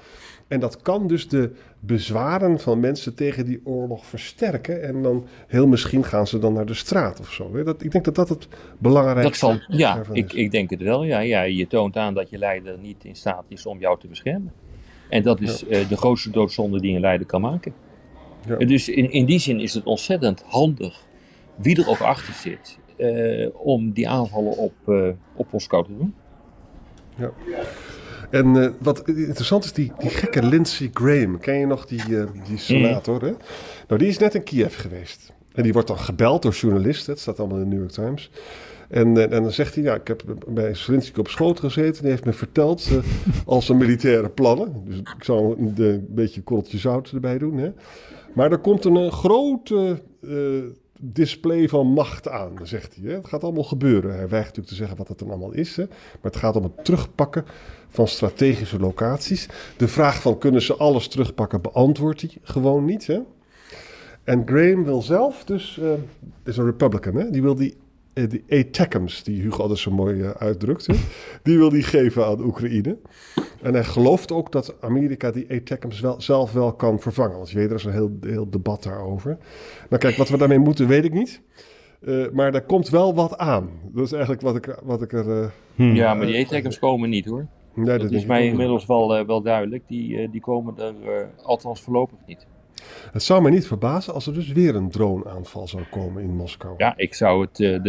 En 0.49 0.61
dat 0.61 0.83
kan 0.83 1.07
dus 1.07 1.29
de 1.29 1.53
bezwaren 1.81 2.61
van 2.61 2.81
mensen 2.81 3.15
tegen 3.15 3.45
die 3.45 3.61
oorlog 3.65 4.07
versterken. 4.07 4.83
En 4.83 5.03
dan 5.03 5.27
heel 5.47 5.67
misschien 5.67 6.05
gaan 6.05 6.27
ze 6.27 6.39
dan 6.39 6.53
naar 6.53 6.67
de 6.67 6.75
straat 6.75 7.21
of 7.21 7.33
zo. 7.33 7.63
Dat, 7.63 7.83
ik 7.83 7.91
denk 7.91 8.05
dat 8.05 8.15
dat 8.15 8.29
het 8.29 8.49
belangrijkste 8.79 9.47
dat 9.47 9.61
zal, 9.69 9.77
Ja, 9.77 10.03
ik, 10.13 10.33
ik 10.33 10.51
denk 10.51 10.71
het 10.71 10.83
wel. 10.83 11.05
Ja, 11.05 11.19
ja, 11.19 11.43
je 11.43 11.67
toont 11.67 11.97
aan 11.97 12.15
dat 12.15 12.31
je 12.31 12.39
leider 12.39 12.79
niet 12.79 13.05
in 13.05 13.17
staat 13.17 13.45
is 13.49 13.67
om 13.67 13.79
jou 13.79 14.01
te 14.01 14.07
beschermen. 14.07 14.53
En 15.11 15.23
dat 15.23 15.41
is 15.41 15.65
uh, 15.65 15.89
de 15.89 15.97
grootste 15.97 16.31
doodzonde 16.31 16.81
die 16.81 16.95
een 16.95 17.01
leider 17.01 17.27
kan 17.27 17.41
maken. 17.41 17.73
Ja. 18.47 18.57
Dus 18.57 18.89
in, 18.89 19.13
in 19.13 19.25
die 19.25 19.39
zin 19.39 19.61
is 19.61 19.75
het 19.75 19.85
ontzettend 19.85 20.43
handig, 20.47 21.05
wie 21.55 21.83
er 21.83 21.89
ook 21.89 22.01
achter 22.01 22.35
zit, 22.35 22.79
uh, 22.97 23.49
om 23.53 23.93
die 23.93 24.09
aanvallen 24.09 24.57
op, 24.57 24.73
uh, 24.87 25.09
op 25.35 25.53
Moskou 25.53 25.85
te 25.85 25.97
doen. 25.97 26.15
Ja. 27.17 27.33
En 28.31 28.55
uh, 28.55 28.71
wat 28.79 29.09
interessant 29.09 29.65
is, 29.65 29.73
die, 29.73 29.93
die 29.99 30.11
gekke 30.11 30.43
Lindsey 30.43 30.91
Graham, 30.93 31.39
ken 31.39 31.59
je 31.59 31.67
nog 31.67 31.87
die, 31.87 32.03
die 32.47 32.59
senator? 32.59 33.19
Mm. 33.21 33.27
Hè? 33.27 33.35
Nou, 33.89 34.01
die 34.01 34.09
is 34.09 34.19
net 34.19 34.35
in 34.35 34.43
Kiev 34.43 34.81
geweest. 34.81 35.33
En 35.53 35.63
die 35.63 35.73
wordt 35.73 35.89
dan 35.89 35.99
gebeld 35.99 36.43
door 36.43 36.53
journalisten, 36.53 37.13
het 37.13 37.21
staat 37.21 37.39
allemaal 37.39 37.59
in 37.59 37.63
de 37.63 37.69
New 37.69 37.79
York 37.79 37.93
Times. 37.93 38.31
En, 38.91 39.17
uh, 39.17 39.23
en 39.23 39.43
dan 39.43 39.51
zegt 39.51 39.75
hij, 39.75 39.85
ja, 39.85 39.95
ik 39.95 40.09
heb 40.09 40.23
bij 40.49 40.75
Zelensky 40.75 41.19
op 41.19 41.29
schoot 41.29 41.61
gezeten. 41.61 42.03
Die 42.03 42.11
heeft 42.11 42.25
me 42.25 42.33
verteld 42.33 42.89
uh, 42.93 42.99
al 43.47 43.63
zijn 43.63 43.79
militaire 43.79 44.29
plannen. 44.29 44.83
Dus 44.85 44.99
ik 44.99 45.15
zal 45.21 45.57
een, 45.59 45.75
een 45.77 46.07
beetje 46.09 46.43
korreltje 46.43 46.79
zout 46.79 47.11
erbij 47.11 47.39
doen. 47.39 47.57
Hè. 47.57 47.73
Maar 48.35 48.53
er 48.53 48.59
komt 48.59 48.85
een, 48.85 49.13
grote 49.13 50.03
uh, 50.21 50.63
display 51.01 51.69
van 51.69 51.87
macht 51.87 52.29
aan, 52.29 52.53
zegt 52.63 52.97
hij. 52.97 53.11
Hè. 53.11 53.17
Het 53.17 53.27
gaat 53.27 53.45
allemaal 53.45 53.65
gebeuren. 53.65 54.11
Hij 54.11 54.29
weigert 54.29 54.57
natuurlijk 54.57 54.69
te 54.69 54.75
zeggen 54.75 54.97
wat 54.97 55.09
het 55.09 55.19
dan 55.19 55.29
allemaal 55.29 55.53
is. 55.53 55.77
Hè. 55.77 55.85
Maar 55.87 56.33
het 56.33 56.37
gaat 56.37 56.57
om 56.57 56.63
het 56.63 56.85
terugpakken 56.85 57.45
van 57.89 58.09
strategische 58.09 58.79
locaties. 58.79 59.49
De 59.77 59.89
vraag 59.89 60.21
van 60.21 60.39
kunnen 60.39 60.63
ze 60.63 60.77
alles 60.77 61.09
terugpakken 61.09 61.61
beantwoordt 61.61 62.21
hij 62.21 62.31
gewoon 62.43 62.85
niet. 62.85 63.07
Hè? 63.07 63.21
En 64.25 64.43
Graham 64.47 64.85
wil 64.85 65.03
zelf 65.03 65.45
dus, 65.45 65.79
uh, 65.83 65.91
is 66.45 66.57
een 66.57 66.65
Republican, 66.65 67.15
hè? 67.15 67.31
die 67.31 67.43
wil 67.43 67.55
die, 67.55 67.77
uh, 68.21 68.29
die 68.29 68.45
ATACMS, 68.49 69.23
die 69.23 69.43
Hugo 69.43 69.63
altijd 69.63 69.79
zo 69.79 69.91
mooi 69.91 70.15
uh, 70.15 70.31
uitdrukt, 70.31 70.87
hè? 70.87 70.95
die 71.43 71.59
wil 71.59 71.69
die 71.69 71.83
geven 71.83 72.27
aan 72.27 72.45
Oekraïne. 72.45 72.99
En 73.63 73.75
hij 73.75 73.85
gelooft 73.85 74.33
ook 74.33 74.53
dat 74.53 74.77
Amerika 74.81 75.31
die 75.31 75.47
ATACMS 75.51 76.01
wel, 76.01 76.21
zelf 76.21 76.53
wel 76.53 76.73
kan 76.73 77.01
vervangen. 77.01 77.37
Want 77.37 77.51
je 77.51 77.59
weet, 77.59 77.71
er 77.71 77.77
is 77.77 77.85
een 77.85 77.93
heel, 77.93 78.19
heel 78.21 78.51
debat 78.51 78.83
daarover. 78.83 79.39
Nou 79.89 80.03
kijk, 80.03 80.17
wat 80.17 80.29
we 80.29 80.39
daarmee 80.39 80.59
moeten, 80.59 80.87
weet 80.87 81.05
ik 81.05 81.13
niet. 81.13 81.43
Uh, 82.01 82.31
maar 82.33 82.55
er 82.55 82.63
komt 82.63 82.89
wel 82.89 83.15
wat 83.15 83.39
aan. 83.39 83.71
Dat 83.93 84.05
is 84.05 84.13
eigenlijk 84.13 84.43
wat 84.43 84.57
ik, 84.57 84.79
wat 84.83 85.03
ik 85.03 85.13
er. 85.13 85.43
Uh, 85.43 85.47
hmm. 85.75 85.95
Ja, 85.95 86.15
maar 86.15 86.27
die 86.27 86.47
ATACMS 86.47 86.79
komen 86.79 87.11
niet 87.11 87.25
hoor. 87.25 87.47
Nee, 87.75 87.99
dat, 87.99 88.11
is 88.11 88.27
mij 88.27 88.47
inmiddels 88.47 88.87
wel, 88.87 89.19
uh, 89.19 89.27
wel 89.27 89.43
duidelijk. 89.43 89.83
Die, 89.87 90.11
uh, 90.11 90.31
die 90.31 90.41
komen 90.41 90.79
er 90.79 90.95
uh, 91.05 91.27
althans 91.43 91.81
voorlopig 91.81 92.19
niet. 92.27 92.47
Het 93.13 93.23
zou 93.23 93.43
mij 93.43 93.51
niet 93.51 93.67
verbazen 93.67 94.15
als 94.15 94.27
er 94.27 94.35
dus 94.35 94.53
weer 94.53 94.75
een 94.75 94.91
droneaanval 94.91 95.69
zou 95.69 95.83
komen 95.91 96.23
in 96.23 96.37
Moskou. 96.37 96.75
Ja, 96.77 96.95
ik 96.97 97.15
zou 97.15 97.41
het 97.41 97.57
de, 97.57 97.81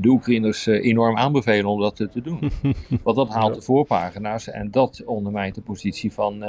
de 0.00 0.08
Oekraïners 0.08 0.66
enorm 0.66 1.16
aanbevelen 1.16 1.70
om 1.70 1.80
dat 1.80 1.96
te 1.96 2.22
doen. 2.22 2.40
Want 3.04 3.16
dat 3.16 3.28
haalt 3.28 3.48
ja. 3.48 3.54
de 3.54 3.62
voorpagina's 3.62 4.48
en 4.48 4.70
dat 4.70 5.02
ondermijnt 5.04 5.54
de 5.54 5.60
positie 5.60 6.12
van, 6.12 6.44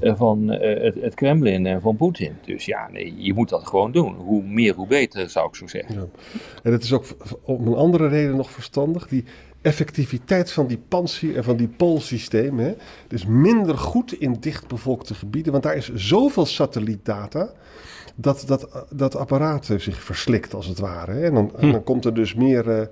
van 0.00 0.48
het, 0.48 0.94
het, 1.00 1.14
Kremlin 1.14 1.66
en 1.66 1.80
van 1.80 1.96
Poetin. 1.96 2.36
Dus 2.44 2.64
ja, 2.64 2.88
nee, 2.92 3.14
je 3.16 3.34
moet 3.34 3.48
dat 3.48 3.66
gewoon 3.66 3.92
doen. 3.92 4.14
Hoe 4.14 4.42
meer, 4.42 4.74
hoe 4.74 4.86
beter, 4.86 5.30
zou 5.30 5.48
ik 5.48 5.54
zo 5.54 5.66
zeggen. 5.66 5.94
Ja. 5.94 6.06
En 6.62 6.72
het 6.72 6.82
is 6.82 6.92
ook 6.92 7.04
om 7.42 7.66
een 7.66 7.74
andere 7.74 8.08
reden 8.08 8.36
nog 8.36 8.50
verstandig. 8.50 9.08
Die 9.08 9.24
effectiviteit 9.66 10.52
van 10.52 10.66
die 10.66 10.78
pansier 10.88 11.36
en 11.36 11.44
van 11.44 11.56
die 11.56 11.68
poolsystemen 11.68 12.64
hè, 12.64 12.74
is 13.08 13.26
minder 13.26 13.78
goed 13.78 14.12
in 14.12 14.36
dichtbevolkte 14.40 15.14
gebieden, 15.14 15.52
want 15.52 15.64
daar 15.64 15.76
is 15.76 15.94
zoveel 15.94 16.46
satellietdata 16.46 17.50
dat 18.14 18.44
dat, 18.46 18.86
dat 18.90 19.16
apparaat 19.16 19.64
zich 19.76 20.02
verslikt 20.02 20.54
als 20.54 20.66
het 20.66 20.78
ware. 20.78 21.12
Hè. 21.12 21.24
En, 21.24 21.34
dan, 21.34 21.52
hm. 21.58 21.72
dan 21.72 21.84
komt 21.84 22.04
er 22.04 22.14
dus 22.14 22.34
meer, 22.34 22.66
uh, 22.66 22.86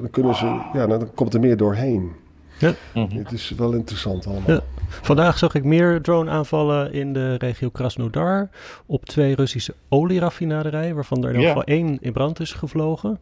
dan 0.00 0.10
kunnen 0.10 0.34
ze, 0.34 0.60
ja, 0.72 0.86
dan 0.86 1.14
komt 1.14 1.34
er 1.34 1.40
meer 1.40 1.56
doorheen. 1.56 2.12
Ja. 2.58 2.74
Mhm. 2.94 3.16
Het 3.16 3.32
is 3.32 3.50
wel 3.50 3.72
interessant 3.72 4.26
allemaal. 4.26 4.50
Ja. 4.50 4.62
Vandaag 4.88 5.38
zag 5.38 5.54
ik 5.54 5.64
meer 5.64 6.00
drone-aanvallen 6.02 6.92
in 6.92 7.12
de 7.12 7.34
regio 7.34 7.68
Krasnodar 7.68 8.50
op 8.86 9.04
twee 9.04 9.34
Russische 9.34 9.74
olieraffinaderijen, 9.88 10.94
waarvan 10.94 11.22
er 11.22 11.28
in 11.28 11.34
ieder 11.34 11.48
geval 11.48 11.64
één 11.64 11.98
in 12.00 12.12
brand 12.12 12.40
is 12.40 12.52
gevlogen. 12.52 13.18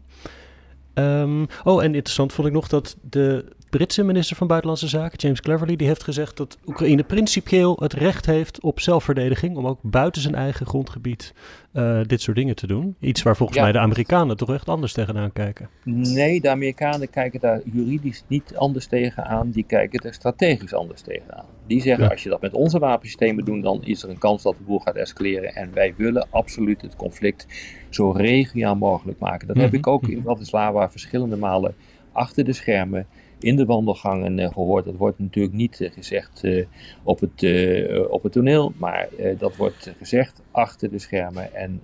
Um, 0.99 1.47
oh, 1.65 1.83
en 1.83 1.95
interessant 1.95 2.33
vond 2.33 2.49
ik 2.49 2.55
nog 2.55 2.69
dat 2.69 2.97
de 3.01 3.45
Britse 3.71 4.05
minister 4.05 4.37
van 4.37 4.47
Buitenlandse 4.47 4.89
Zaken, 4.89 5.19
James 5.19 5.41
Cleverly, 5.41 5.77
die 5.77 5.87
heeft 5.87 6.03
gezegd 6.03 6.37
dat 6.37 6.59
Oekraïne 6.67 7.03
principieel 7.03 7.77
het 7.81 7.93
recht 7.93 8.27
heeft 8.27 8.61
op 8.61 8.81
zelfverdediging 8.81 9.57
om 9.57 9.67
ook 9.67 9.79
buiten 9.83 10.23
zijn 10.23 10.35
eigen 10.35 10.67
grondgebied 10.67 11.35
uh, 11.73 12.01
dit 12.07 12.21
soort 12.21 12.37
dingen 12.37 12.55
te 12.55 12.67
doen. 12.67 12.97
Iets 13.01 13.23
waar 13.23 13.37
volgens 13.37 13.59
mij 13.59 13.73
de 13.73 13.79
Amerikanen 13.79 14.37
toch 14.37 14.53
echt 14.53 14.69
anders 14.69 14.93
tegenaan 14.93 15.33
kijken. 15.33 15.69
Nee, 15.85 16.41
de 16.41 16.51
Amerikanen 16.51 17.11
kijken 17.11 17.41
daar 17.41 17.61
juridisch 17.65 18.25
niet 18.27 18.57
anders 18.57 18.87
tegenaan, 18.87 19.51
die 19.51 19.65
kijken 19.65 20.01
er 20.01 20.15
strategisch 20.15 20.75
anders 20.75 21.01
tegenaan. 21.01 21.47
Die 21.67 21.81
zeggen 21.81 22.11
als 22.11 22.23
je 22.23 22.29
dat 22.29 22.41
met 22.41 22.53
onze 22.53 22.79
wapensystemen 22.79 23.45
doet, 23.45 23.63
dan 23.63 23.85
is 23.85 24.03
er 24.03 24.11
een 24.11 24.19
kans 24.19 24.43
dat 24.43 24.57
de 24.59 24.65
boel 24.65 24.79
gaat 24.79 24.97
escaleren 24.97 25.55
en 25.55 25.73
wij 25.73 25.95
willen 25.97 26.27
absoluut 26.31 26.83
het 26.83 26.97
conflict 26.97 27.47
zo 27.89 28.11
regionaal 28.11 28.77
mogelijk 28.77 29.19
maken. 29.19 29.47
Dat 29.47 29.57
heb 29.57 29.67
mhm. 29.67 29.77
ik 29.77 29.87
ook 29.87 30.09
in 30.09 30.23
Bratislava 30.23 30.91
verschillende 30.91 31.37
malen 31.37 31.75
achter 32.13 32.45
de 32.45 32.53
schermen 32.53 33.07
in 33.41 33.57
de 33.57 33.65
wandelgangen 33.65 34.39
uh, 34.39 34.49
gehoord. 34.53 34.85
Dat 34.85 34.97
wordt 34.97 35.19
natuurlijk 35.19 35.55
niet 35.55 35.81
uh, 35.81 35.91
gezegd 35.91 36.45
uh, 36.45 36.67
op, 37.03 37.21
het, 37.21 37.47
op 38.11 38.23
het 38.23 38.33
toneel, 38.33 38.73
maar 38.77 39.09
dat 39.39 39.57
wordt 39.57 39.93
gezegd 39.99 40.43
achter 40.51 40.91
de 40.91 40.99
schermen. 40.99 41.55
En 41.55 41.81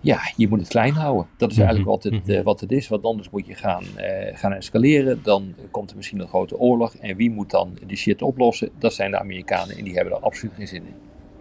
ja, 0.00 0.18
je 0.36 0.48
moet 0.48 0.58
het 0.58 0.68
klein 0.68 0.92
houden. 0.92 1.26
Dat 1.36 1.50
is 1.50 1.56
mhm. 1.56 1.66
eigenlijk 1.66 2.02
wat 2.02 2.12
het, 2.12 2.26
mhm. 2.26 2.42
wat 2.42 2.60
het 2.60 2.72
is, 2.72 2.88
want 2.88 3.04
anders 3.04 3.30
moet 3.30 3.46
je 3.46 3.54
gaan, 3.54 3.84
gaan 4.32 4.52
escaleren. 4.52 5.20
Dan 5.22 5.54
komt 5.70 5.90
er 5.90 5.96
misschien 5.96 6.20
een 6.20 6.28
grote 6.28 6.58
oorlog. 6.58 6.94
En 6.94 7.16
wie 7.16 7.30
moet 7.30 7.50
dan 7.50 7.78
die 7.86 7.96
shit 7.96 8.22
oplossen? 8.22 8.70
Dat 8.78 8.94
zijn 8.94 9.10
de 9.10 9.18
Amerikanen 9.18 9.76
en 9.76 9.84
die 9.84 9.94
hebben 9.94 10.14
er 10.14 10.20
absoluut 10.20 10.54
geen 10.54 10.68
zin 10.68 10.82
in. 10.86 10.94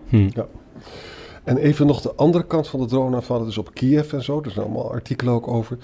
Hm. 0.07 0.29
Ja. 0.33 0.47
En 1.47 1.57
even 1.57 1.87
nog 1.87 2.01
de 2.01 2.15
andere 2.15 2.45
kant 2.45 2.67
van 2.67 2.79
de 2.79 2.85
droneaanvallen, 2.85 3.45
dus 3.45 3.57
op 3.57 3.73
Kiev 3.73 4.13
en 4.13 4.23
zo. 4.23 4.41
Er 4.41 4.51
zijn 4.51 4.65
allemaal 4.65 4.91
artikelen 4.91 5.33
ook 5.33 5.47
over. 5.47 5.77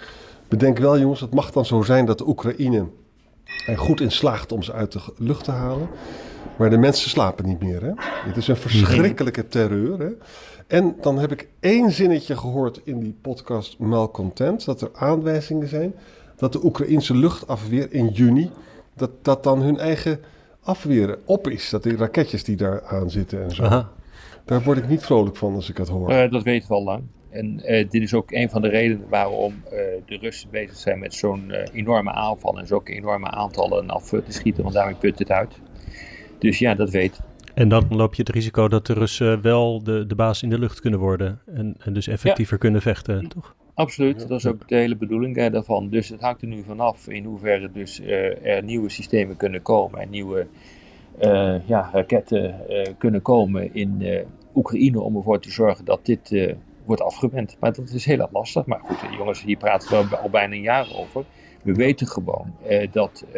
Bedenk 0.54 0.78
wel, 0.78 1.00
jongens, 1.00 1.20
het 1.20 1.34
mag 1.34 1.52
dan 1.52 1.66
zo 1.66 1.82
zijn 1.82 2.06
dat 2.06 2.18
de 2.18 2.28
Oekraïne 2.28 2.88
er 3.66 3.78
goed 3.78 4.02
in 4.02 4.12
slaagt 4.12 4.52
om 4.52 4.64
ze 4.64 4.74
uit 4.74 4.92
de 4.92 5.00
lucht 5.18 5.44
te 5.44 5.52
halen. 5.52 5.88
Maar 6.58 6.70
de 6.70 6.78
mensen 6.78 7.10
slapen 7.10 7.46
niet 7.46 7.60
meer. 7.60 7.82
Hè? 7.82 7.92
Het 8.28 8.38
is 8.38 8.48
een 8.48 8.56
verschrikkelijke 8.56 9.48
terreur. 9.48 10.00
Hè? 10.00 10.10
En 10.68 10.96
dan 11.02 11.18
heb 11.18 11.32
ik 11.32 11.50
één 11.60 11.92
zinnetje 11.92 12.38
gehoord 12.38 12.82
in 12.84 13.00
die 13.00 13.16
podcast 13.22 13.80
Malcontent: 13.80 14.66
dat 14.66 14.82
er 14.82 14.90
aanwijzingen 14.94 15.68
zijn 15.68 15.94
dat 16.36 16.52
de 16.54 16.66
Oekraïnse 16.66 17.16
luchtafweer 17.16 17.94
in 17.94 18.08
juni. 18.08 18.52
dat, 18.96 19.12
dat 19.22 19.44
dan 19.44 19.62
hun 19.62 19.78
eigen 19.78 20.20
afweer 20.62 21.20
op 21.26 21.48
is. 21.48 21.70
Dat 21.70 21.84
die 21.84 21.96
raketjes 21.96 22.44
die 22.44 22.56
daar 22.56 22.84
aan 22.84 23.10
zitten 23.10 23.44
en 23.44 23.52
zo. 23.52 23.86
Daar 24.46 24.64
word 24.64 24.78
ik 24.78 24.88
niet 24.88 25.04
vrolijk 25.04 25.36
van 25.36 25.56
als 25.56 25.70
ik 25.70 25.78
het 25.78 25.88
hoor. 25.88 26.12
Uh, 26.12 26.32
dat 26.32 26.44
weten 26.44 26.68
we 26.68 26.74
al 26.74 26.84
lang. 26.84 27.04
En 27.34 27.62
uh, 27.66 27.90
dit 27.90 28.02
is 28.02 28.14
ook 28.14 28.32
een 28.32 28.50
van 28.50 28.62
de 28.62 28.68
redenen 28.68 29.10
waarom 29.10 29.54
uh, 29.66 29.72
de 30.06 30.18
Russen 30.18 30.50
bezig 30.52 30.78
zijn 30.78 31.00
met 31.00 31.14
zo'n 31.14 31.52
enorme 31.74 32.12
aanval 32.12 32.60
en 32.60 32.68
zulke 32.68 32.94
enorme 32.94 33.30
aantallen 33.30 33.90
af 33.90 34.10
te 34.10 34.24
schieten, 34.28 34.64
want 34.64 34.76
daarmee 34.76 34.96
put 34.96 35.20
het 35.20 35.32
uit. 35.32 35.60
Dus 36.40 36.60
ja, 36.60 36.76
dat 36.76 36.90
weet. 36.90 37.22
En 37.54 37.70
dan 37.70 37.86
loop 37.90 38.14
je 38.16 38.22
het 38.22 38.32
risico 38.32 38.68
dat 38.68 38.86
de 38.86 38.94
Russen 38.94 39.42
wel 39.42 39.84
de, 39.84 40.06
de 40.06 40.16
baas 40.16 40.44
in 40.44 40.50
de 40.50 40.60
lucht 40.60 40.80
kunnen 40.80 41.00
worden 41.00 41.40
en, 41.46 41.76
en 41.80 41.94
dus 41.94 42.08
effectiever 42.08 42.58
kunnen 42.58 42.82
vechten, 42.82 43.28
toch? 43.28 43.56
Absoluut, 43.74 44.28
dat 44.28 44.40
is 44.40 44.46
ook 44.46 44.68
de 44.68 44.76
hele 44.76 44.96
bedoeling 44.96 45.50
daarvan. 45.52 45.90
Dus 45.90 46.10
het 46.10 46.22
hangt 46.22 46.42
er 46.42 46.48
nu 46.48 46.64
vanaf 46.64 47.08
in 47.08 47.24
hoeverre 47.24 47.72
dus, 47.72 48.02
er 48.02 48.64
nieuwe 48.64 48.90
systemen 48.90 49.38
kunnen 49.38 49.62
komen 49.62 50.00
en 50.00 50.10
nieuwe 50.10 50.48
ja, 51.66 51.90
raketten 51.94 52.56
kunnen 52.98 53.22
komen 53.22 53.74
in 53.74 54.24
Oekraïne 54.56 55.02
om 55.02 55.16
ervoor 55.16 55.40
te 55.40 55.52
zorgen 55.52 55.86
dat 55.86 56.06
dit 56.06 56.56
wordt 56.86 57.02
afgewend. 57.02 57.58
Maar 57.60 57.74
dat 57.74 57.90
is 57.90 58.06
heel 58.06 58.20
erg 58.20 58.32
lastig. 58.32 58.66
Maar 58.66 58.80
goed, 58.80 58.98
jongens, 59.18 59.44
hier 59.44 59.58
praten 59.58 60.10
we 60.10 60.18
al 60.18 60.30
bijna 60.30 60.56
een 60.56 60.62
jaar 60.62 60.88
over. 60.96 61.26
We 61.64 61.74
weten 61.74 62.08
gewoon 62.08 62.56
eh, 62.68 62.92
dat 62.92 63.26
eh, 63.28 63.34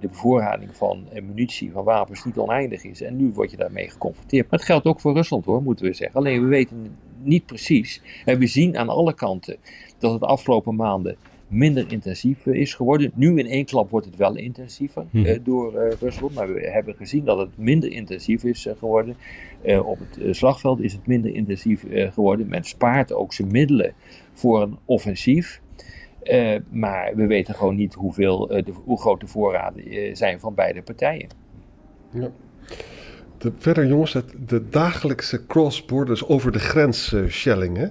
de 0.00 0.08
bevoorrading 0.08 0.76
van 0.76 1.04
eh, 1.12 1.22
munitie, 1.22 1.72
van 1.72 1.84
wapens 1.84 2.24
niet 2.24 2.36
oneindig 2.36 2.84
is. 2.84 3.02
En 3.02 3.16
nu 3.16 3.30
word 3.34 3.50
je 3.50 3.56
daarmee 3.56 3.90
geconfronteerd. 3.90 4.50
Maar 4.50 4.58
het 4.58 4.68
geldt 4.68 4.86
ook 4.86 5.00
voor 5.00 5.14
Rusland 5.14 5.44
hoor, 5.44 5.62
moeten 5.62 5.84
we 5.84 5.92
zeggen. 5.92 6.16
Alleen 6.16 6.42
we 6.42 6.48
weten 6.48 6.96
niet 7.22 7.46
precies. 7.46 8.02
En 8.24 8.38
we 8.38 8.46
zien 8.46 8.78
aan 8.78 8.88
alle 8.88 9.14
kanten 9.14 9.56
dat 9.98 10.10
het 10.10 10.20
de 10.20 10.26
afgelopen 10.26 10.76
maanden 10.76 11.16
minder 11.50 11.84
intensief 11.88 12.46
eh, 12.46 12.54
is 12.54 12.74
geworden. 12.74 13.10
Nu 13.14 13.38
in 13.38 13.46
één 13.46 13.64
klap 13.64 13.90
wordt 13.90 14.06
het 14.06 14.16
wel 14.16 14.36
intensiever 14.36 15.04
hm. 15.10 15.24
eh, 15.24 15.38
door 15.42 15.74
uh, 15.74 15.90
Rusland. 16.00 16.34
Maar 16.34 16.54
we 16.54 16.60
hebben 16.60 16.94
gezien 16.94 17.24
dat 17.24 17.38
het 17.38 17.58
minder 17.58 17.92
intensief 17.92 18.44
is 18.44 18.68
geworden. 18.78 19.16
op 19.84 19.98
het 19.98 20.36
slagveld 20.36 20.80
is 20.80 20.92
het 20.92 21.06
minder 21.06 21.34
intensief 21.34 21.84
geworden. 21.90 22.48
Men 22.48 22.64
spaart 22.64 23.12
ook 23.12 23.32
zijn 23.32 23.50
middelen 23.50 23.92
voor 24.32 24.62
een 24.62 24.76
offensief. 24.84 25.60
maar 26.70 27.16
we 27.16 27.26
weten 27.26 27.54
gewoon 27.54 27.76
niet 27.76 27.94
hoeveel, 27.94 28.46
de, 28.46 28.72
hoe 28.84 29.00
groot 29.00 29.20
de 29.20 29.26
voorraden 29.26 30.16
zijn 30.16 30.40
van 30.40 30.54
beide 30.54 30.82
partijen. 30.82 31.28
Ja. 32.12 32.30
De, 33.40 33.52
verder 33.58 33.86
jongens, 33.86 34.12
het, 34.12 34.32
de 34.46 34.68
dagelijkse 34.68 35.46
cross-borders 35.46 36.26
over 36.26 36.52
de 36.52 36.58
grens 36.58 37.12
uh, 37.12 37.28
shelling. 37.28 37.76
Hè? 37.76 37.86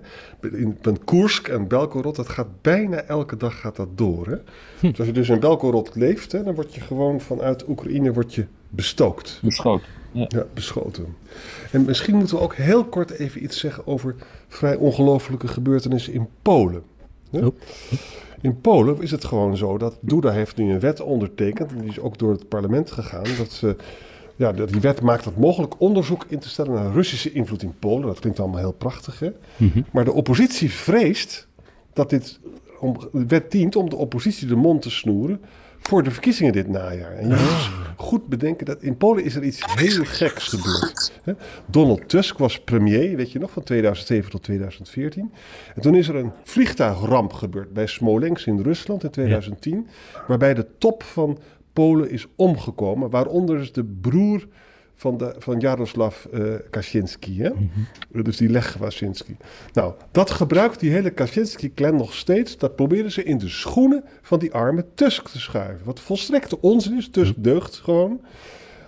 In, 0.58 0.78
in 0.82 1.04
Koersk 1.04 1.48
en 1.48 1.68
Belgorod, 1.68 2.16
dat 2.16 2.30
gaat 2.30 2.62
bijna 2.62 3.02
elke 3.02 3.38
dag 3.38 3.60
gaat 3.60 3.76
dat 3.76 3.88
door. 3.96 4.28
Hè? 4.28 4.36
Hm. 4.80 4.88
Dus 4.88 4.98
als 4.98 5.08
je 5.08 5.14
dus 5.14 5.30
in 5.30 5.40
Belgorod 5.40 5.96
leeft, 5.96 6.32
hè, 6.32 6.44
dan 6.44 6.56
word 6.56 6.76
je 6.76 6.82
gewoon 6.82 7.22
vanuit 7.22 7.68
Oekraïne 7.68 8.14
word 8.14 8.34
je 8.34 8.46
bestookt. 8.70 9.40
Beschoten. 9.44 9.88
Ja. 10.12 10.26
ja. 10.28 10.46
beschoten. 10.54 11.16
En 11.72 11.86
misschien 11.86 12.16
moeten 12.16 12.36
we 12.36 12.42
ook 12.42 12.56
heel 12.56 12.86
kort 12.86 13.12
even 13.12 13.44
iets 13.44 13.60
zeggen 13.60 13.88
over 13.88 14.16
vrij 14.48 14.76
ongelofelijke 14.76 15.48
gebeurtenissen 15.48 16.14
in 16.14 16.28
Polen. 16.42 16.84
Hè? 17.32 17.46
Oh. 17.46 17.56
In 18.42 18.62
Polen 18.62 19.02
is 19.02 19.12
het 19.12 19.26
gewoon 19.26 19.58
zo 19.58 19.78
dat 19.78 19.98
Duda 20.02 20.32
heeft 20.32 20.58
nu 20.58 20.72
een 20.72 20.80
wet 20.80 21.02
ondertekend, 21.02 21.72
en 21.72 21.78
die 21.78 21.90
is 21.90 22.00
ook 22.00 22.18
door 22.18 22.32
het 22.32 22.48
parlement 22.48 22.92
gegaan, 22.92 23.26
dat 23.38 23.52
ze 23.52 23.76
ja, 24.40 24.52
die 24.52 24.82
wet 24.82 25.02
maakt 25.02 25.26
het 25.26 25.38
mogelijk 25.38 25.80
onderzoek 25.80 26.26
in 26.28 26.40
te 26.40 26.50
stellen 26.50 26.74
naar 26.74 26.92
Russische 26.92 27.32
invloed 27.32 27.64
in 27.64 27.74
Polen. 27.80 28.08
Dat 28.08 28.20
klinkt 28.20 28.40
allemaal 28.40 28.60
heel 28.60 28.72
prachtig, 28.72 29.20
hè? 29.20 29.30
Mhm. 29.58 29.82
Maar 29.92 30.06
de 30.06 30.12
oppositie 30.12 30.72
vreest 30.72 31.48
dat 31.94 32.10
dit 32.10 32.40
om, 32.80 32.98
de 33.12 33.26
wet 33.28 33.52
dient 33.52 33.76
om 33.76 33.90
de 33.90 33.96
oppositie 33.96 34.48
de 34.48 34.56
mond 34.56 34.82
te 34.82 34.90
snoeren 34.90 35.42
voor 35.80 36.04
de 36.04 36.12
verkiezingen 36.12 36.54
dit 36.54 36.68
najaar. 36.68 37.12
En 37.12 37.28
je 37.28 37.36
moet 37.36 37.50
dus 37.50 37.72
goed 37.96 38.28
bedenken 38.28 38.66
dat 38.66 38.82
in 38.82 38.98
Polen 38.98 39.24
is 39.24 39.36
er 39.36 39.44
iets 39.44 39.62
heel 39.76 40.04
geks 40.06 40.48
gebeurd. 40.48 41.12
Hè? 41.24 41.34
Donald 41.66 42.10
Tusk 42.10 42.38
was 42.38 42.60
premier, 42.60 43.16
weet 43.16 43.32
je 43.32 43.40
nog, 43.40 43.52
van 43.52 43.64
2007 43.64 44.32
tot 44.32 44.44
2014. 44.44 45.32
En 45.76 45.82
toen 45.82 45.96
is 45.96 46.08
er 46.08 46.16
een 46.16 46.32
vliegtuigramp 46.44 47.34
gebeurd 47.34 47.74
bij 47.74 47.88
Smolensk 47.88 48.46
in 48.46 48.62
Rusland 48.62 49.04
in 49.04 49.10
2010, 49.10 49.88
waarbij 50.28 50.54
de 50.54 50.66
top 50.78 51.04
van 51.04 51.38
Polen 51.80 52.10
is 52.10 52.28
omgekomen. 52.36 53.10
Waaronder 53.10 53.60
is 53.60 53.72
de 53.72 53.84
broer 53.84 54.48
van, 54.96 55.18
de, 55.18 55.36
van 55.38 55.60
Jaroslav 55.60 56.26
uh, 56.34 56.54
Kaczynski. 56.70 57.42
Hè? 57.42 57.50
Mhm. 57.50 58.24
Dus 58.24 58.38
die 58.38 58.50
Lech 58.50 58.78
Kaczynski. 58.80 59.38
Nou, 59.74 59.94
dat 60.12 60.32
gebruikt 60.32 60.80
die 60.80 60.92
hele 60.92 61.10
Kaczynski-clan 61.10 61.96
nog 61.96 62.14
steeds. 62.14 62.58
Dat 62.58 62.76
proberen 62.76 63.12
ze 63.12 63.24
in 63.24 63.38
de 63.38 63.50
schoenen 63.50 64.04
van 64.22 64.40
die 64.40 64.54
arme 64.54 64.86
Tusk 64.96 65.28
te 65.28 65.40
schuiven. 65.40 65.86
Wat 65.86 66.00
volstrekte 66.00 66.62
onzin 66.62 66.98
is. 66.98 67.10
Tusk 67.10 67.34
deugt 67.38 67.76
gewoon. 67.76 68.22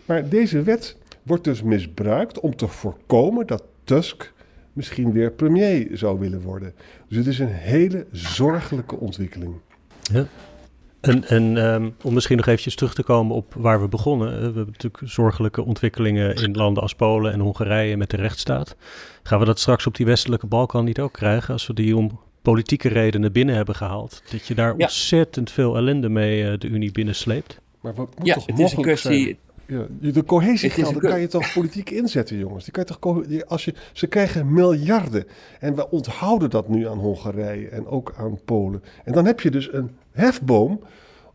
Maar 0.06 0.30
deze 0.30 0.62
wet 0.62 0.98
wordt 1.24 1.44
dus 1.44 1.64
misbruikt 1.64 2.40
om 2.40 2.56
te 2.56 2.68
voorkomen 2.68 3.48
dat 3.48 3.64
Tusk 3.84 4.34
misschien 4.74 5.12
weer 5.12 5.32
premier 5.32 5.88
zou 5.92 6.20
willen 6.20 6.42
worden. 6.42 6.74
Dus 7.08 7.18
het 7.18 7.28
is 7.28 7.40
een 7.40 7.48
hele 7.48 8.06
zorgelijke 8.12 8.96
ontwikkeling. 8.96 9.54
Ja. 10.02 10.28
En, 11.02 11.24
en 11.24 11.58
ehm, 11.58 11.90
om 12.02 12.14
misschien 12.14 12.38
nog 12.38 12.46
eventjes 12.46 12.76
terug 12.76 12.94
te 12.94 13.04
komen 13.04 13.36
op 13.36 13.54
waar 13.54 13.82
we 13.82 13.88
begonnen. 13.88 14.28
we 14.38 14.44
hebben 14.44 14.66
natuurlijk 14.66 15.04
zorgelijke 15.06 15.64
ontwikkelingen 15.64 16.36
in 16.36 16.56
landen 16.56 16.84
als 16.84 16.96
Polen 16.96 17.34
en 17.34 17.40
Hongarije 17.40 17.98
met 17.98 18.10
de 18.10 18.18
rechtsstaat. 18.18 18.76
Gaan 19.24 19.40
we 19.40 19.46
dat 19.46 19.60
straks 19.60 19.88
op 19.88 19.96
die 19.96 20.06
westelijke 20.06 20.48
Balkan 20.48 20.86
niet 20.86 21.00
ook 21.00 21.14
krijgen 21.14 21.54
als 21.54 21.68
we 21.68 21.74
die 21.74 21.98
om 21.98 22.20
politieke 22.42 22.88
redenen 22.88 23.32
binnen 23.32 23.56
hebben 23.56 23.76
gehaald? 23.76 24.24
Dat 24.32 24.48
je 24.48 24.56
daar 24.56 24.74
ontzettend 24.74 25.52
veel 25.52 25.76
ellende 25.76 26.10
mee 26.10 26.44
uh, 26.44 26.54
de 26.58 26.68
Unie 26.68 26.92
binnensleept? 26.92 27.62
Maar 27.82 27.94
wat 27.94 28.18
moet 28.18 28.28
ja, 28.28 28.34
toch 28.34 28.46
het 28.46 28.60
is 28.60 28.74
een 28.74 28.82
kwestie. 28.82 29.40
Ja, 29.72 29.88
de 30.12 30.24
cohesiegelden 30.24 31.02
kan 31.02 31.20
je 31.20 31.28
toch 31.28 31.54
politiek 31.54 31.90
inzetten, 31.90 32.38
jongens. 32.38 32.64
Die 32.64 32.74
kan 32.74 32.86
je 32.88 32.96
toch, 32.96 33.48
als 33.48 33.66
je, 33.66 33.74
ze 33.94 34.08
krijgen 34.08 34.54
miljarden. 34.54 35.26
En 35.60 35.76
we 35.76 35.90
onthouden 35.90 36.50
dat 36.50 36.70
nu 36.70 36.88
aan 36.88 36.98
Hongarije 36.98 37.70
en 37.70 37.86
ook 37.86 38.14
aan 38.18 38.40
Polen. 38.46 38.84
En 39.04 39.14
dan 39.14 39.26
heb 39.26 39.40
je 39.40 39.52
dus 39.52 39.74
een 39.74 39.92
hefboom 40.12 40.82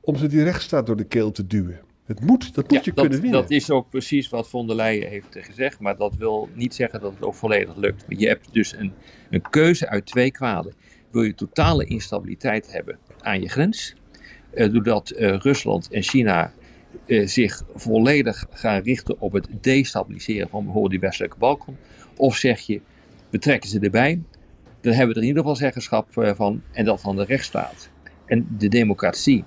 om 0.00 0.16
ze 0.16 0.26
die 0.26 0.42
rechtsstaat 0.42 0.86
door 0.86 0.96
de 0.96 1.04
keel 1.04 1.30
te 1.30 1.46
duwen. 1.46 1.80
Het 2.04 2.20
moet, 2.20 2.54
dat 2.54 2.70
moet 2.70 2.84
je 2.84 2.92
kunnen 2.92 3.20
winnen. 3.20 3.40
Dat 3.40 3.50
is 3.50 3.70
ook 3.70 3.90
precies 3.90 4.28
wat 4.28 4.48
von 4.48 4.66
der 4.66 4.76
Leyen 4.76 5.08
heeft 5.08 5.26
gezegd. 5.30 5.80
Maar 5.80 5.96
dat 5.96 6.14
wil 6.16 6.48
niet 6.54 6.74
zeggen 6.74 7.00
dat 7.00 7.12
het 7.12 7.22
ook 7.22 7.34
volledig 7.34 7.76
lukt. 7.76 8.04
Je 8.08 8.28
hebt 8.28 8.48
dus 8.52 8.72
een, 8.76 8.92
een 9.30 9.42
keuze 9.50 9.88
uit 9.88 10.06
twee 10.06 10.30
kwaden. 10.30 10.72
Wil 11.10 11.22
je 11.22 11.34
totale 11.34 11.84
instabiliteit 11.84 12.72
hebben 12.72 12.98
aan 13.20 13.40
je 13.40 13.48
grens? 13.48 13.94
Eh, 14.50 14.72
doordat 14.72 15.12
uh, 15.16 15.36
Rusland 15.36 15.88
en 15.90 16.02
China 16.02 16.52
uh, 17.06 17.26
zich 17.26 17.62
volledig 17.74 18.46
gaan 18.50 18.82
richten 18.82 19.20
op 19.20 19.32
het 19.32 19.48
destabiliseren 19.60 20.48
van 20.48 20.62
bijvoorbeeld 20.62 20.92
die 20.92 21.00
westelijke 21.00 21.38
Balkan? 21.38 21.76
Of 22.16 22.36
zeg 22.36 22.60
je, 22.60 22.80
we 23.30 23.38
trekken 23.38 23.68
ze 23.68 23.80
erbij, 23.80 24.22
dan 24.80 24.92
hebben 24.92 25.08
we 25.08 25.14
er 25.14 25.22
in 25.22 25.28
ieder 25.28 25.42
geval 25.42 25.56
zeggenschap 25.56 26.06
van 26.10 26.62
en 26.72 26.84
dat 26.84 27.00
van 27.00 27.16
de 27.16 27.24
rechtsstaat. 27.24 27.90
En 28.26 28.46
de 28.58 28.68
democratie 28.68 29.44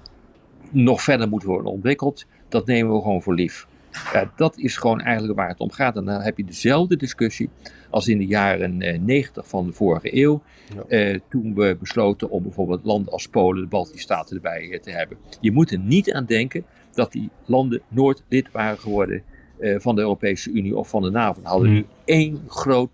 nog 0.72 1.02
verder 1.02 1.30
moet 1.30 1.44
worden 1.44 1.72
ontwikkeld, 1.72 2.26
dat 2.50 2.66
nemen 2.66 2.96
we 2.96 3.02
gewoon 3.02 3.22
voor 3.22 3.34
lief. 3.34 3.68
Ja, 4.14 4.32
dat 4.36 4.58
is 4.58 4.78
gewoon 4.78 5.02
eigenlijk 5.02 5.40
waar 5.40 5.48
het 5.48 5.60
om 5.60 5.72
gaat. 5.72 5.96
En 5.96 6.06
dan 6.06 6.22
heb 6.22 6.38
je 6.38 6.46
dezelfde 6.46 6.96
discussie 6.96 7.50
als 7.90 8.08
in 8.08 8.18
de 8.18 8.26
jaren 8.26 8.82
eh, 8.82 9.00
90 9.00 9.48
van 9.48 9.66
de 9.66 9.74
vorige 9.74 10.18
eeuw. 10.18 10.42
Eh, 10.88 11.20
toen 11.30 11.56
we 11.56 11.78
besloten 11.80 12.30
om 12.30 12.44
bijvoorbeeld 12.44 12.86
landen 12.86 13.14
als 13.14 13.28
Polen, 13.28 13.62
de 13.62 13.68
Baltische 13.68 14.00
Staten 14.00 14.36
erbij 14.36 14.70
eh, 14.72 14.80
te 14.80 14.92
hebben. 14.92 15.18
Je 15.42 15.52
moet 15.52 15.72
er 15.72 15.80
niet 15.80 16.14
aan 16.14 16.26
denken 16.26 16.66
dat 17.00 17.12
die 17.12 17.30
landen 17.46 17.82
nooit 17.88 18.24
lid 18.28 18.52
waren 18.52 18.78
geworden 18.78 19.24
eh, 19.60 19.80
van 19.80 19.96
de 19.96 20.02
Europese 20.02 20.52
Unie 20.52 20.78
of 20.78 20.90
van 20.90 21.02
de 21.02 21.10
NAVO. 21.10 21.42
We 21.42 21.48
hadden 21.48 21.68
hmm. 21.68 21.78
nu 21.78 21.86
één 22.06 22.42
groot 22.48 22.92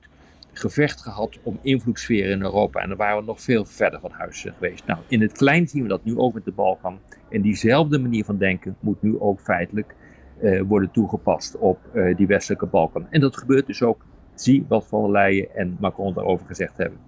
gevecht 0.54 1.02
gehad 1.02 1.40
om 1.44 1.60
invloedssferen 1.62 2.32
in 2.32 2.42
Europa. 2.42 2.80
En 2.82 2.90
dan 2.90 2.98
waren 2.98 3.20
we 3.20 3.26
nog 3.26 3.42
veel 3.42 3.66
verder 3.66 4.00
van 4.00 4.12
huis 4.12 4.48
geweest. 4.58 4.86
Nou, 4.86 5.00
in 5.08 5.22
het 5.22 5.32
klein 5.32 5.68
zien 5.68 5.84
we 5.84 5.88
dat 5.88 6.04
nu 6.04 6.18
ook 6.18 6.34
met 6.34 6.46
de 6.46 6.52
Balkan. 6.52 7.00
En 7.30 7.42
diezelfde 7.42 8.00
manier 8.00 8.26
van 8.26 8.38
denken 8.38 8.76
moet 8.80 9.02
nu 9.02 9.20
ook 9.20 9.40
feitelijk 9.40 9.96
uh, 10.42 10.62
worden 10.62 10.92
toegepast 10.92 11.58
op 11.58 11.80
uh, 11.94 12.16
die 12.16 12.28
westelijke 12.28 12.66
Balkan. 12.66 13.08
En 13.10 13.20
dat 13.20 13.38
gebeurt 13.38 13.68
dus 13.68 13.84
ook. 13.84 14.06
Zie 14.36 14.66
wat 14.68 14.88
Van 14.88 15.02
der 15.02 15.12
Leyen 15.12 15.56
en 15.56 15.78
Macron 15.80 16.14
daarover 16.14 16.46
gezegd 16.46 16.78
hebben. 16.78 17.00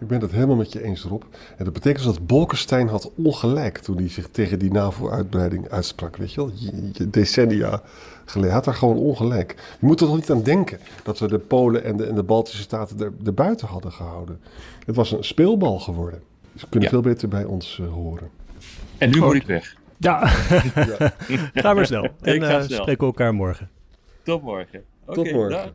Ik 0.00 0.06
ben 0.06 0.20
het 0.20 0.30
helemaal 0.30 0.56
met 0.56 0.72
je 0.72 0.82
eens, 0.82 1.02
Rob. 1.02 1.22
En 1.56 1.64
dat 1.64 1.72
betekent 1.72 2.04
dus 2.04 2.14
dat 2.14 2.26
Bolkestein 2.26 2.88
had 2.88 3.10
ongelijk 3.16 3.78
toen 3.78 3.96
hij 3.96 4.08
zich 4.08 4.28
tegen 4.28 4.58
die 4.58 4.72
NAVO-uitbreiding 4.72 5.68
uitsprak. 5.68 6.16
Weet 6.16 6.32
je 6.32 6.40
wel, 6.40 6.50
decennia 7.08 7.82
geleden 8.24 8.54
had 8.54 8.64
daar 8.64 8.74
gewoon 8.74 8.96
ongelijk. 8.96 9.54
Je 9.80 9.86
moet 9.86 10.00
er 10.00 10.06
nog 10.06 10.16
niet 10.16 10.30
aan 10.30 10.42
denken 10.42 10.78
dat 11.02 11.18
we 11.18 11.28
de 11.28 11.38
Polen 11.38 11.84
en 11.84 11.96
de, 11.96 12.06
en 12.06 12.14
de 12.14 12.22
Baltische 12.22 12.62
Staten 12.62 13.00
er, 13.00 13.12
er 13.24 13.34
buiten 13.34 13.68
hadden 13.68 13.92
gehouden. 13.92 14.40
Het 14.86 14.96
was 14.96 15.12
een 15.12 15.24
speelbal 15.24 15.78
geworden. 15.78 16.22
Ze 16.56 16.68
kunnen 16.68 16.88
veel 16.88 17.00
beter 17.00 17.28
bij 17.28 17.44
ons 17.44 17.78
uh, 17.78 17.92
horen. 17.92 18.30
En 18.98 19.10
nu 19.10 19.20
moet 19.20 19.34
ik 19.34 19.46
weg. 19.46 19.74
Ja, 19.96 20.30
ja. 20.74 21.14
ga 21.62 21.74
maar 21.74 21.86
snel. 21.86 22.08
En 22.20 22.42
uh, 22.42 22.62
spreken 22.62 22.98
we 22.98 23.04
elkaar 23.04 23.34
morgen. 23.34 23.70
Tot 24.22 24.42
morgen. 24.42 24.82
Tot 25.06 25.32
morgen. 25.32 25.74